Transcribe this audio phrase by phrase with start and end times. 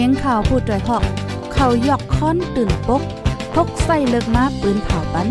[0.00, 1.04] สียงข่าวพูดด้วยหอก
[1.52, 3.02] เขายอกค้อนตื่นปก
[3.54, 5.28] พกใส่เลิกมาปืนเผาปัน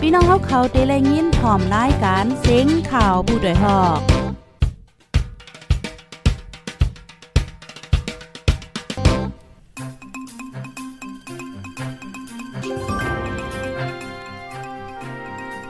[0.00, 4.00] พี่น้องเขาเขาเตะแลยินพร้อมรายการเสียงข่าวผู้ด้วยหอก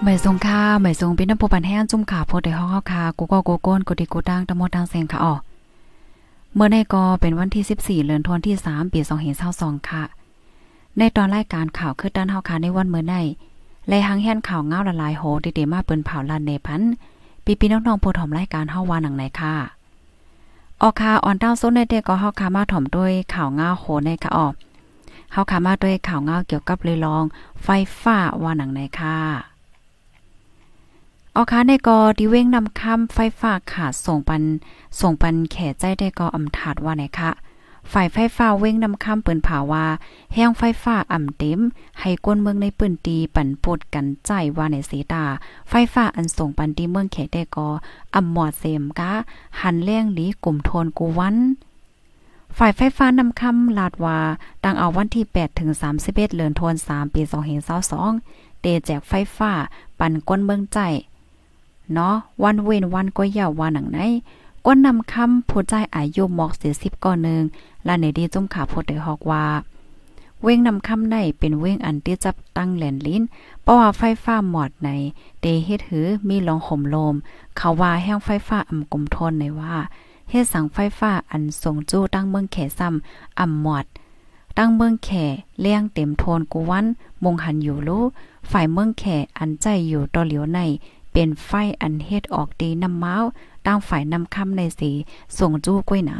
[0.02, 5.46] หมายทรงค่าหมายทรงเป็นน้ำปูปันแห้งจุ่มขาโพดได้ห้องเฮาค่ะกูก็กูโก้นกูดีกูดังตะโมดังเซงค่ะอ๋อ
[6.59, 9.01] เมื่อในก็เป็นวันที่ 14เดือนธันวาคม3ปี
[9.45, 10.05] 2522ค่ะ
[10.98, 13.15] ในตอนรายการข่าวคือด้านเฮาค่ะในวันเมื่อใน
[13.88, 16.82] และหังแห่นข่าวเงาละลายโหติเดมาเปิ้นเผาลานเนพัน
[17.45, 19.55] ปีปีน้องๆผู้ถ่อมรายการเฮาว่าหนังไหนค่ะ
[20.82, 24.52] ออกค่ะอ่อนเต้าส้นในเด็กก็เฮาค่ะมาถ่อมด้วยข่าวเงาโหในค่ะออก
[25.32, 27.24] เฮาค่ะมาด้วยข่าวเงาเกี่ยวกับเลยลอง
[27.65, 27.68] ไฟ
[28.02, 29.55] ฟ้าว่าหนังไหนค่ะ
[31.38, 34.42] ออคาในกอดีเว้งนำคำไฟฟ้าขาดส่งปัน
[35.01, 37.30] ส่งปันแข่ใจได้กออำถาดว่าไหนคะ
[37.92, 39.87] ฝ่ายไฟฟ้าเว้งนำคำเปิ้นผาว่า
[40.34, 41.60] แห้งไฟฟ้าอ่ำเต็ม
[42.01, 45.24] ให้ก้นเมืองในปืนตีปั่นปดกันใจว่าในสีตา
[45.68, 47.68] ไฟฟ้าอันส่งปันตีเมืองเขตได้กอ
[48.14, 49.12] อำหมอดเสมกะ
[49.60, 51.37] หันเลี้ยงหลีกลุ่มโทนกูวัน
[52.57, 54.18] ฝ่ายไฟฟ้านำคำลาดว่า
[54.64, 55.70] ดังเอาวันที่ 8 ถึง
[56.01, 57.23] 31เดือนธันวาคมปี
[57.92, 59.52] 2022เตแจกไฟฟ้า
[59.98, 60.80] ปั่นก้นเมืองใจ
[61.95, 63.98] เนาะวันเว้นวันก็ยาววันหนังไหน
[64.66, 67.42] ก้นนำคำผู้ใจอายุหมอกเสียสิบก่อนหนึ่ง
[67.84, 69.44] และในดีจุ่มขาโพดได้ฮอกว่า
[70.42, 73.22] เว้งนำคำในเป็นเว้งอันที่จับตั้งแหลนลิ้น
[73.62, 74.91] เพราะว่าไฟฟ้าหมอดใน
[75.41, 77.14] เดเฮ็ดหือมีลองห่มลม
[77.56, 79.75] เขาว่าแห้งไฟฟ้าอำกลมทนในว่า
[80.31, 83.84] เฮ็ดสังไฟฟ้าอันส่งจู้ตั้งเมืองแขซ้ำอำหมอด
[84.59, 85.10] ตั้งเมืองแข
[85.60, 86.87] เลี้ยงเต็มโทนกูวัน
[87.25, 88.04] มงหันอยู่รู้
[88.50, 89.04] ฝ่ายเมืองแข
[89.38, 90.60] อันใจอยู่ต่อเหลียวใน
[91.19, 93.16] เป็นไฟอันเฮ็ดออกดีน้ำเมา
[93.66, 94.91] ตั้งฝ่ายนำคำในสี
[95.38, 96.19] ส่งจู้กล้วยหนา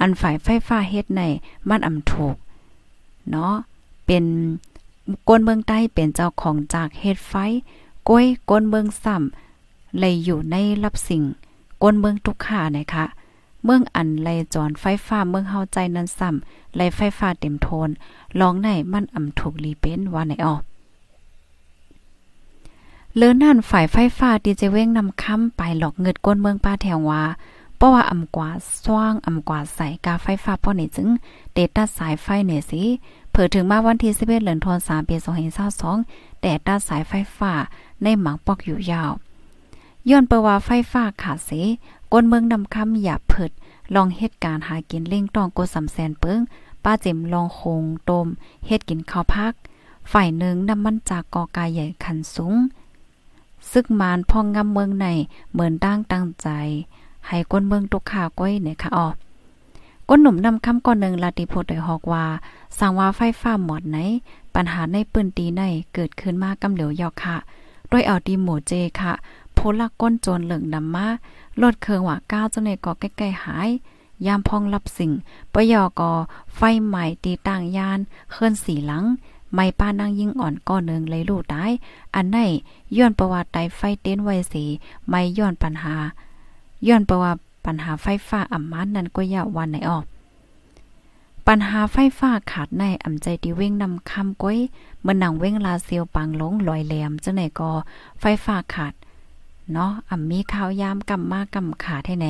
[0.00, 1.22] อันฝ่ายไฟฟ้าเฮ็ดใน
[1.68, 2.36] มันอำถูก
[3.30, 3.54] เนาะ
[4.06, 4.24] เป็น
[5.28, 7.34] ก้นเมืองใต้เป็นเจ้าของจากเฮ็ดไฟ
[8.08, 11.22] ก้วยก้นเมืองซ้ำเลยอยู่ในรับสิ่ง
[11.82, 13.06] ก้นเมืองทุกขานะคะ
[13.64, 17.88] เมืองอันไลจอนไฟฟ้าเมืองเฮาใจนั้นซ้ำไลไฟฟ้าเต็มโทน
[18.40, 20.56] ลองในมันอำถูกลีเป็นว่าไหนออ
[23.18, 27.22] เลือนั่นฝ่ายไฟฟ้าดีเจเว้งนำค้ำไปหลอกเงิดก้นเมืองป้าแถวว่า
[27.76, 28.50] เพราะว่าอำกว่า
[28.82, 31.08] สว่างอำกว่าใส่กาไฟฟ้าป้อนี่จึง
[31.54, 32.82] เดตัดสายไฟเนี่ยสิ
[33.30, 35.16] เผื่อถึงมาวันที่11เดือนธันวาคมปี
[35.78, 37.52] 2022แต่ตัดสายไฟฟ้า
[38.02, 39.12] ในหมังปอกอยู่ยาว
[40.08, 41.50] ย้อนเปว่าไฟฟ้าขาดเส
[42.12, 43.50] ก้นเมืองนำคำอย่าเพิด
[43.94, 46.40] ลองเหตุการณ์หากินเล่งต้องกดสำแสนเปิง
[46.84, 48.26] ป้าเจ็มลองคงตม
[48.66, 49.52] เฮ็ดกินข้าวพัก
[50.12, 52.56] ฝ่ายหนึ่งนำมันจากกอกายใหญ่คันสูง
[53.72, 55.06] ซึกมานพองงำเมืองใน
[55.52, 56.48] เหมือนตั้งตั้งใจ
[57.26, 59.06] ให้ก้นเมืองตุกขาก้อยเนี่ยค่ะอ๋อ
[60.08, 62.24] ก้นหนุ่มนำคำก่อนหนึ่งลาติโพดได้ฮอกว่า
[62.78, 63.98] สั่งว่าไฟฟ้าหมดไหน
[64.54, 65.62] ปัญหาในปืนตีใน
[65.94, 67.36] เกิดขึ้นมากำเหลียวยอกค่ะ
[67.90, 69.12] ด้วยเอาดีหมูเจค่ะ
[69.54, 71.06] โพลักก้นโจรเหลืองนำมา
[71.62, 73.68] ลดเคืองว่าก้าวเจ้าในก่อใกล้ๆหาย
[74.26, 75.12] ยามพองรับสิ่ง
[75.52, 76.12] ปยอกอ
[76.56, 77.98] ไฟใหม่ตีต่างยาน
[78.32, 79.04] เคลื่อนสีหลัง
[79.56, 81.72] ไม่ป้านางยิ่งอ่อนก้อนหนึ่งเลยลูกตาย
[82.14, 82.38] อันไหน
[82.96, 84.64] ย้อนประวัติไตไฟเต้นไว้สี
[85.08, 85.94] ไม่ย้อนปัญหา
[86.86, 90.04] ย้อนประวัติปัญหาไฟฟ้าอ่ำมันนั้นก็ยาววันไหนออก
[91.46, 94.58] ปัญหาไฟฟ้าขาดในอ่ำใจที่เว้งนำคำก้อย
[95.02, 97.70] เมื่อนังเว้งลาเซียวปังหลงลอยแหลมจังไหนก็
[98.20, 98.92] ไฟฟ้าขาด
[99.72, 102.26] เนาะอ่ำมีข้าวยามกำมากกำขาดให้ไหน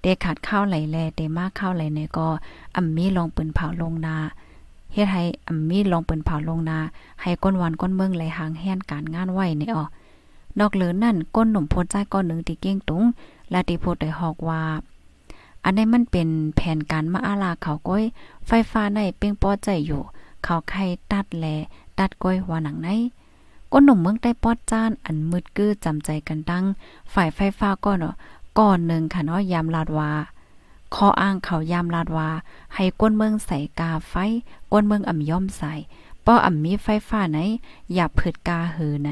[0.00, 2.28] เดขาดข้าวไหลแลเดมากข้าวไหลในก็
[2.76, 4.16] อ่ำมีลองปืนเผาลงนา
[4.92, 6.78] เฮ็ดให้อมีลองเปิ้นเผาลงนา
[7.20, 9.84] ให้ก้นวันก้นเมืองไหลหางแห่นการงานไว้ในออ
[10.58, 13.04] นอกเหลือนั่นก้นหนุ่มโพดใจก้อนหนึ่งที่เก้งตุง
[13.50, 14.62] และที่โพดได้ฮอกว่า
[15.64, 18.04] อันนี้มันเป็นแผนการมาอาลาเขาก้อย
[18.46, 20.02] ไฟฟ้าในเป้งป้อใจอยู่
[20.44, 21.46] เขาไข่ตัดแล
[21.98, 22.88] ตัดก้อยว่าหนังไหน
[23.72, 26.64] ก้นหนุ่มเมืองใต้ป้อจ้านอันมืดกื้อจำใจกันดัง
[27.12, 28.14] ฝ่ายไฟฟ้าก็เนาะ
[28.58, 30.10] ก่อนหนึ่งค่ะเนาะยามลาดว่า
[30.94, 32.30] ขออ้างเขายามลาดว่า
[32.74, 34.14] ให้ก้นเมืองใส่กาไฟ
[34.72, 35.72] ก้นเมืองอ่ำย่อมใส่
[36.26, 37.38] ป้ออ่ำมีไฟฟ้าไหน
[37.94, 39.10] อย่าเผิดกาหือไหน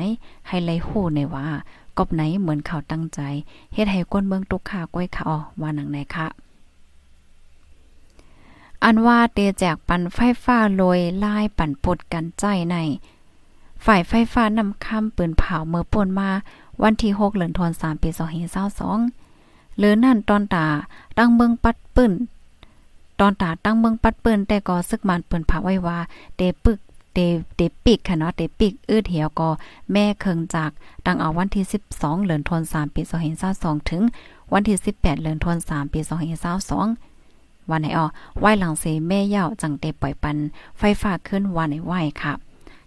[0.49, 1.47] ให้ไลหูในว่า
[1.99, 3.21] กบไหนเหมือนเขาตั้งใจ
[3.75, 6.27] เฮ็ดให้ก้นเมืองตุกขาก้อยขาออว่าหนังไหนคะ
[8.85, 12.77] อันว่าเตแจกปันไฟฟ้าโรยลายปั่นปดกันใจใน
[13.85, 16.31] ฝ่ายไฟฟ้านำคำปืนเผาเมื่อป่นมา
[16.83, 18.09] วันที่ 6เดือนธันวามปี
[18.69, 19.28] 2522
[19.79, 20.67] หรือนั่นตอนตา
[21.19, 22.13] ตั้งเมืองปัดปื้น
[23.21, 25.99] ตอนตาตั้งเมืองปัดปื้นแต่ก็ซึกมันเปิ้นผาไว้ว่า
[26.37, 26.79] เตปึก
[27.15, 27.19] เต
[27.57, 29.49] เตปิกค่ะเนาะเตปิกอืดเหี่ยวก็
[29.93, 30.71] แม่เคิงจาก
[31.07, 31.65] ตั้งเอาวันที่
[31.95, 33.03] 12เดือนธันวาคมปี
[33.47, 34.03] 2522ถึง
[34.53, 36.01] วันที่ 18เดือนธันวาคมปี
[36.85, 38.07] 2522วันไหนอ๋อ
[38.39, 40.37] ไหว้หลังเสแม่เย่าจังเตปล่อยปัน
[40.79, 42.33] ไฟฟ้าขึ้นวันไหนไหวค่ะ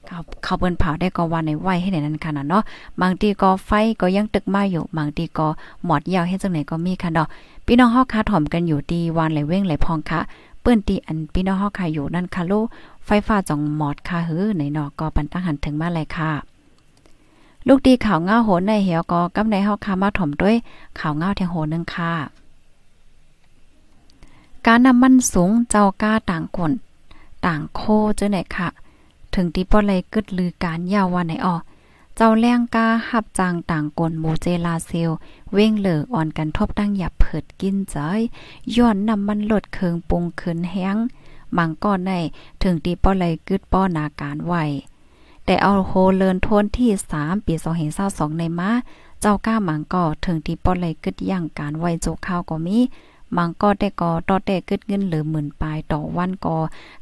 [0.08, 2.64] เขาเขาเปิ้นเผาได้ก็วันในไหวให้ในนั้นค่ะเนาะ
[3.02, 3.72] บางทีก็ไฟ
[4.02, 5.48] ก็ยังตึกมาอยู่บางทีก็
[5.86, 7.28] หมอดยาวให้จังไหนก็มีค่ะเนาะ
[7.66, 10.20] พี่น้องเฮาคาถ่อมกันอยู่ดีวันไหลเว้งไหลพองค่ะ
[10.62, 12.66] เปิ้นตีอันพี่น้องเฮาคาอยู่นั่นค่ะลูก
[13.06, 16.32] ไฟฟ้าจ่องหมอดค่ะหือในเนาะก็ปันตั้งหันถึงมาเลยค่ะ
[17.68, 20.56] ลูกดีข่าวเงาโหนในเหี่ยวก็กำในเฮาคามาถ่อมด้วย
[21.00, 22.14] ข่าวเงาเทงโหนึงค่ะ
[24.68, 26.72] การนำมันสูงเจ้าก้าต่างคน
[27.46, 27.82] ต่างโค
[28.16, 28.70] เจ้าไหนค่ะ
[29.36, 31.56] ถึงที่ป้อเลยกึดลือการยาววันไหนออ
[32.16, 35.12] เจ้าแรงกาหับจางต่างกลหมูเจลาเซล
[35.52, 37.98] เว้งเหลืออ่อนกันทบตั้งหยับเผิดกินใจ
[38.76, 40.98] ย้อนนำมันลดเคืองปรุงคืนแห้ง
[41.58, 42.12] มังก้อนใน
[42.62, 44.54] ถึงตีป้อเลยกึดป้อนาการไหว
[45.46, 47.54] แต่เอาโฮเลินทนที่3ปี
[47.98, 48.72] 2022ในมา
[49.22, 52.80] เจ้าก้าหมังก็ถึงที่ป้อเลยกึดย่างการไหวโจข้าวก็มี
[53.38, 56.58] มังก็ได้กอต่อแต่กึดเงินหรือหมื่นปลายต่อวันกอ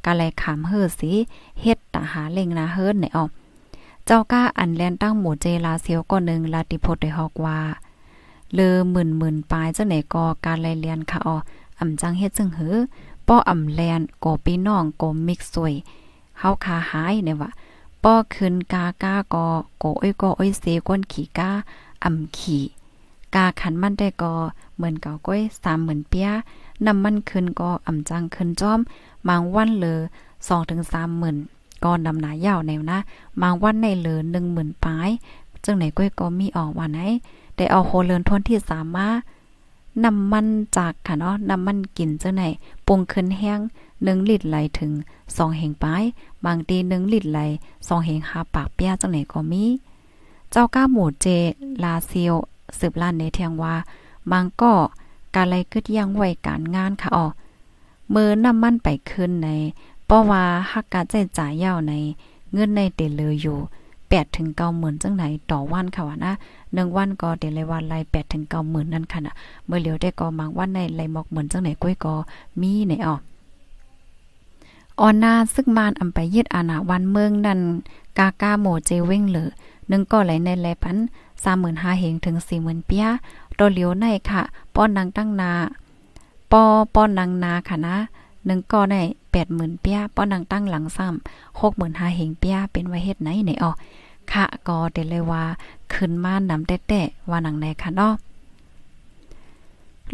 [0.05, 1.11] กะไลขามเฮอสิ
[1.61, 3.29] เฮ็ดตาหาเล่งนาเฮิรนในออก
[4.05, 7.59] เจ้าก้าอันแลนตั้งหมู่เจลาเซียวก็นึงลาติพดได้ฮอกว่า
[8.53, 11.35] เลอหมื่นหมื่นปลายจังไหนกอการไลเลียนค่ะออ
[11.79, 12.75] อำจังเฮ็ดจึงหือ
[13.27, 15.73] ป้ออำแลนกอปีน้องกอมิกสวย
[16.39, 17.49] เฮาคาหายเนี่ยว่า
[18.03, 19.45] ป้อคืนกาก้ากอ
[19.79, 21.51] โกอ้อยกออ้อยเสก้นขี่กา
[22.03, 22.63] อำขี่
[23.35, 24.33] กาขันมันได้กอ
[24.75, 26.29] เหมือนเก่าก้อยสามหมื่นเปีย
[26.85, 28.79] นำมันขึ้นก็อ่ำจังขึ้นจอม
[29.27, 29.99] มางวันเลย
[30.47, 31.37] สองถึงสามหมื่น
[31.83, 32.97] ก่อนดำหนายาวแนวนะ
[33.41, 35.09] มางวันในเหลือหนึ่งหมื่นปลาย
[35.63, 36.99] จึงไหนก้อยก็มีออกวันไหน
[37.55, 39.07] ได้เอาโฮเลินทนที่สามมา
[40.03, 40.47] นำมัน
[40.77, 42.43] จากค่ะเนาะนำมันกินเจ้าไหน
[42.87, 43.59] ปรุงขึ้นแห้ง
[44.03, 44.91] หนึ่งลิตรไหลถึง
[45.35, 46.03] สองเหงปลาย
[46.45, 47.39] บางทีหนึ่งลิตรไหล
[47.87, 49.63] สองเหงหาปากเปียจังไหนก็มี
[50.51, 51.25] เจ้าก้าหมูเจ
[51.83, 52.35] ลาเซียว
[52.79, 53.75] สืบล้านในเทียงว่า
[54.31, 54.73] มังก็
[55.35, 57.25] การไลกึดยังไว้การงานค่ะอ๋อ
[58.13, 59.49] มือนำมันไปขึ้นใน
[60.05, 61.93] เพราะว่าฮักกะใจจ่ายยาวใน
[62.53, 63.57] เงินในเตเลยอยู่
[63.97, 66.33] 8ถึง9หมื่นจังไหนต่อวันค่ะว่านะ
[66.63, 69.33] 1วันก็เดเลยวันไล่8ถึง9หมื่นนั่นค่ะนะ
[69.65, 72.13] เมื่อเหลียวได้ก็มังวันในไล่หมอกหมื่นจังไหนก้อยก็
[72.61, 73.15] มีในอ๋อ
[74.99, 77.59] ออนนาซึกมานอำไปยึดอาณาวันเมืองนั่น
[78.17, 79.49] กากาโมเจเว้งเหลือ
[79.87, 80.97] หนึ่งก็ไหลในแลพัน
[81.45, 83.05] 35,000เฮงถึง40,000เปีย
[83.59, 84.41] ตเหลียวในค่ะ
[84.75, 85.51] ป้อนนางตั้งนา
[86.51, 86.63] ปอ
[86.95, 87.97] ป้อนนางนาค่ะนะ
[88.45, 89.01] หนึ่งก็ได้
[89.31, 93.71] แปดหมื่นเปียป้อนนางตั้งหลังซ้ำหกหมื่นห้าเหงเปียเป็นไว้เฮ็ดไหนไหนอ๋อ
[94.31, 95.43] ค่ะก็เดเลยว่า
[95.93, 98.13] ขึ้นมานำแต้ๆว่านังในค่ะเนาะ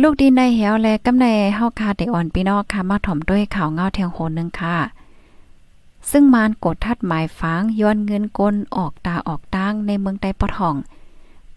[0.02, 1.26] ลูกดีในเหวแลกำใน
[1.56, 4.76] เฮาคาได้อ่อนพี่น้องค่ะมาถ่อมด้วยข่าวเงาเทียงโหนึงค่ะ
[6.12, 10.76] ซึ่งมานกดทัดหมายฟังย้อนเงินกลออกตาออกตังในเมืองใต้ปะทอง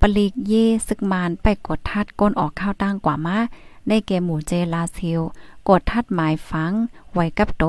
[0.00, 0.52] ปลีกเย
[0.86, 3.38] ซึกมานไปกดทัดก้นออกข้าวตั้งกว่ามา
[3.88, 5.20] ในเกมหมู่เจลาซิล
[5.68, 6.72] กดทัดหมายฟัง
[7.12, 7.64] ไว้กับโต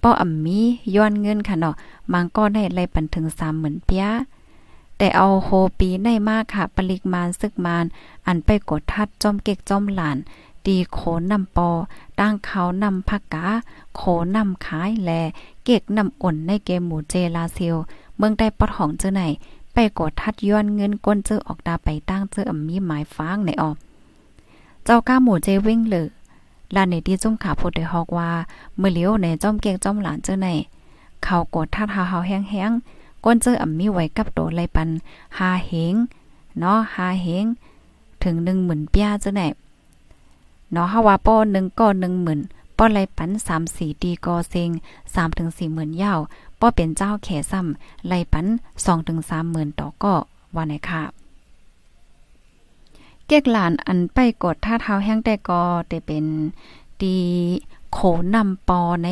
[0.00, 0.60] เป้ออ่ำมี
[0.94, 1.74] ย้อนเงินค่ะเนาะ
[2.12, 4.06] มังก็ได้ไล่ปันถึง3เหมือนเปีย
[4.98, 5.48] แต่เอาโฮ
[5.78, 7.84] ปีในมากค่ะปลิกมานซึกมาน
[8.26, 10.18] อันไปกดทัดจอมเก็กจอมหลาน
[10.66, 11.70] ดีโขนนำปอ
[12.20, 13.46] ตั้งเขานำผักกา
[13.96, 14.02] โข
[14.36, 15.10] นำขายแล
[15.64, 17.76] เก็กนำอ่นในเกมหมู่เจลาซิล
[18.16, 19.22] เมืองได้ปอดของเจอไหน
[19.72, 23.76] ไปกดทัดย้อนเงินก้นเจอออกดาไปตั้งเจออำมีหมายฟ้างในออก
[24.84, 26.06] เจ้าก้าหมูเจวิ่งเลย
[26.74, 28.30] ลานในที่จุ่มขาพูดได้ฮอกว่า
[28.78, 30.48] เมื่อเลี้ยวในจ้อมเกียงจ้อมหลานเจอใน
[31.22, 34.88] เขากดทัดหาเฮาแห้งๆก้นเจออำมีไว้กับโตไรปัน
[35.38, 35.94] หาเหง
[36.58, 37.44] เนาะหาเหง
[38.22, 39.42] ถึงหนึ่งหมื่นปียเจ้าไหน
[40.72, 42.40] เนาะฮาวาป้อหนึ่งก็หนึ่งหมื่น
[42.76, 44.70] ป้อไรปันสามสี่ดีกอเซิง
[45.14, 46.20] สามถึงสี่หมื่นยาว
[46.60, 49.18] ป้อเป็นเจ้าแขซ้ำไล่ปัน2-3ถึง
[49.50, 50.14] หมื่นต่อก็
[50.54, 51.02] ว่าไหนค่ะ
[53.26, 56.24] เกีกหลานอันไปกดท่าเท้าแห้งแต่ก็ได้เป็น
[57.02, 57.18] ดี
[57.92, 57.98] โข
[58.34, 59.08] นำปอใน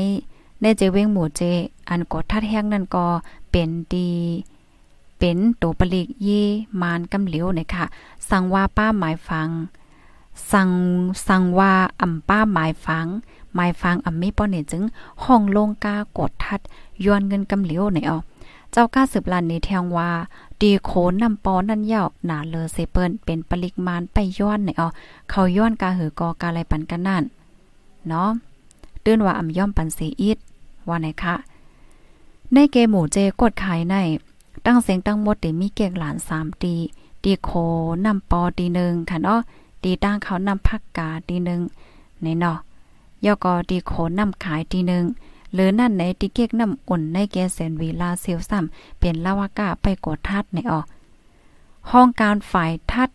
[0.62, 1.42] ในเจเวงหมู่เจ
[1.88, 3.06] อันกดท่าแห้งนั่นก็
[3.50, 4.10] เป็นดี
[5.18, 6.28] เป็นตัวปลีกเย
[6.80, 7.84] มานกำเหลียวเนี่ยค่ะ
[8.28, 9.48] สั่งว่าป้าหมายฟัง
[10.52, 10.70] สั่ง
[11.28, 13.06] สั่งว่าอำป้าหมายฟัง
[13.54, 14.82] หมายฟังอำมีป้อเนี่ยจึง
[15.24, 16.60] ห้องลงกากดทัด
[17.06, 18.18] ย้อนเงินกำเหลียวในออ
[18.72, 20.10] เจ้าก้าสืบลันในแทงว่า
[20.60, 24.88] ดีโขนนำปอนั่นเย่าหนาเลอเซเปิลเป็นปริมาณไปย้อนในออ
[25.30, 27.22] เขาย้อนกาหือกอกาไรปันกันนั่น
[28.08, 28.30] เนาะ
[29.04, 30.38] ตื้นว่าอำย่อมปันเสีอีด
[30.88, 31.34] ว่าไหนคะ
[32.52, 33.96] ในเกหมู่เจกดขายใน
[34.66, 36.74] ตั้งเสียงตั้งหมดได้มีเกียกหลาน3ตี
[37.24, 37.50] ดีโค
[38.04, 39.40] นำปอตีหนึ่งค่ะเนาะ
[39.84, 41.60] ดีตั้งเขานำพักกาตีหนึ่ง
[42.22, 42.58] ในเนาะ
[43.24, 45.04] ยอกอดีโคนำขายตีหนึ่ง
[45.52, 50.86] หรือนั่นในติเก็กน้ำอุ่นในแกเซนวีลาเซียวซ้ำเป็นลาวากาไปกดทัดในออก
[51.90, 53.08] ห้องการฝ่ายทัด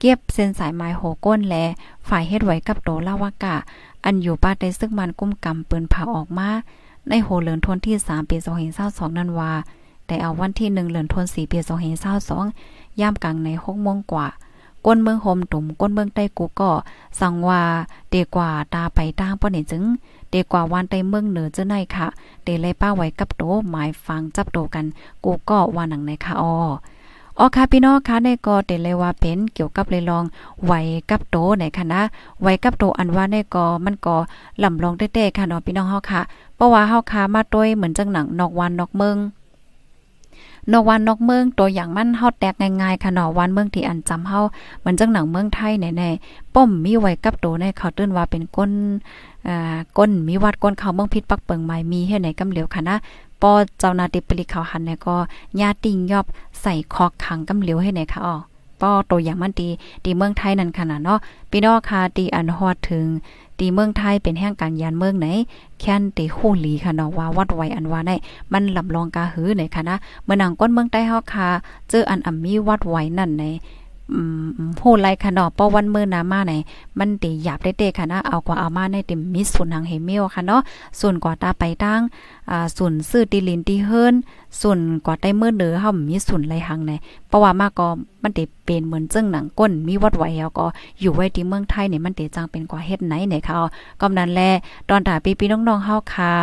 [0.00, 1.56] เก็บเส้นสายไม้โหก้นแล
[2.08, 3.56] ฝ่ายเฮ็ดไว้กับโตลาวากา
[4.04, 6.48] อันอยู่ป้าได้ซึกมันกุ้มกำปืนเผาออกมา
[7.08, 8.36] ในโหเหลือนทนที่3ปี
[8.78, 9.52] 2522นั้นว่า
[10.06, 11.58] ได้เอาวันที่1เดือนธันวาคมปี
[12.28, 14.26] 2522ยามกลางใน6โมงกว่า
[14.86, 16.70] ก้นเมืองโฮมตุ่มก้นเมืองใต้กูก็
[17.20, 17.62] สั่งว่า
[18.10, 19.84] เดกว่าตาไปตั้งป้อนี่จึง
[20.30, 22.06] เดกว่าวันใต้เมืองเหนือเจ้าในค่ะ
[22.44, 24.84] เดเลยป้าไว้กับโตหมายฟังจับโตกัน
[25.24, 26.54] กูก็ว่าหนังในค่ะออ
[27.38, 30.24] ออค่ะพี่น้องค่ะในก็เดเลยว่าเป็นเกี่ยวกับเลยลอง
[30.66, 32.02] ไว้กับโตในค่ะนะ
[32.42, 34.16] ไว้กับโตอันว่าในก็มันก็
[34.62, 36.22] ลำลองเต้ๆค่ะเนาะพี่น้องเฮาค่ะ
[36.56, 39.16] เพราะว่าเฮาค่ะมาต้วยเหมือนจังหนังนอกวันนอกเมือง
[40.72, 44.40] นอกวันนอกเมืองตัวอย่างมันเฮาแตกง่ายๆค่ะเนาะวันเมืองที่อันจำเฮา
[44.80, 48.70] เหมือนจังหนังเมืองไทยแน่ๆป้อมมีไว้กับโตในเขาตื้นว่าเป็นก้น
[49.48, 52.96] อ่าก้นมีวัดก้นเขาเมืองพิษปักเปิงใหม่มีเฮ็ดไหนกำเหลียวค่ะนะ
[53.42, 55.16] ปอเจ้านาติปริเขาหันเนี่ยก็
[55.60, 56.26] ญาติงยอบ
[56.62, 58.36] ใส่คอกขังกำเหลียวให้ไหนค่ะอ๋อ
[58.80, 59.68] ป้อตัวอย่างมันดี
[60.04, 61.18] ดีเมืองไทยนั่นขนาดเนาะ
[61.50, 63.04] พี่น้องค่ะดีอันฮอดถึง
[63.58, 65.26] ตีเมืองไทยเป็นแห่งการยานเมืองไหน
[65.80, 68.16] แค้นตีคู่หลีค่ะเนาะว่าวัดไว้อันว่าได้
[68.52, 71.48] มันลำลองกาหือไหนค่ะนะเมื่อนังก้นเมืองใต้เฮาค่ะ
[71.90, 73.44] เจออันอ่ำมีวัดไว้นั่นใน
[74.12, 76.52] อืมโหไลค่ะเนาะป้อวันมื้อนามาไหน
[76.98, 80.60] มันติหยาบเด้ๆค่ะนะเอากว่าเอามาในติมีส่วนหางเฮเมียวค่ะเนาะ
[81.00, 82.00] ส่วนกว่าตาไปตั้ง
[82.50, 84.14] อ่าส่วนซื้อตีลินตีเฮิรน
[84.60, 86.92] ส่วนกว่าได้มื้อเหนือเฮามีส่วนไหลหังใน
[87.28, 87.86] เพราะว่ามาก็
[88.22, 90.66] มันติเป็นเหมือนจึงหนังก้นมีวัดไหวแล้วก็
[91.00, 93.56] อยู่ไว้ที่เมืองไทยเนี่ยมันติจังเป็นกว่าเฮ็ดไหนเนี่ยค่ะ
[94.00, 94.40] ก็นั้นแล
[94.88, 96.34] ตอนตาพี่ๆน้องๆเฮาค่ะ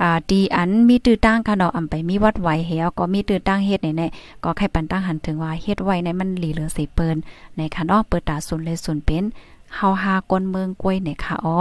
[0.00, 7.16] อ่าดีอันมีตื้อตั้งค่ะเนาะอำไปมีวัดไหวเฮาก็มีตื้อตั้งเฮ็ดไหนๆก็ใครปันตั้งหันถึงว่าเฮ็ดไว้ในมันหลีเหลือสิเปิ้น
[7.56, 9.24] ในค่ะเนาะเปิดตาสุนเลยสุนเป็น
[9.74, 11.60] เฮาหาก้นเมืองกล้วยในค่ะอ้อ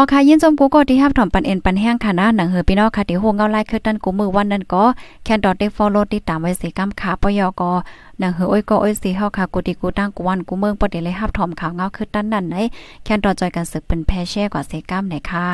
[0.00, 4.84] ออค่ะยินจมกูก็ที่ฮับถอมปันเอ็นปันแห้งค่ะนะหนังเฮอพี่น้องค่ะที่โฮงเงาไล่คือตันกูมือวันนั้นก็
[5.24, 7.72] แคนดอทได้ฟอลโลติดตามไว้สิกำขาปยอก็
[8.18, 12.56] หนังเฮออ้อยก็อ้อยสิเฮาค่ะกูติกูตั้งกูวันกูเมืองปเดเลยฮับถอมข่าวเงาคือตันนั่นไหน
[13.04, 15.46] แคนดอทจอยกันศึกเป็นแพแช่กว่าเซกัมไหนค่ะ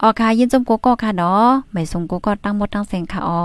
[0.00, 3.44] ออค่ะยินจมกูก็ค่ะเนาะไม่สงกูก็ตั้งหมดตั้งเสียงค่ะออ